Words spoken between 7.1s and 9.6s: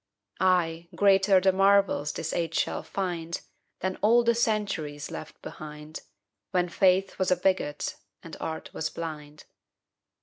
was a bigot and art was blind.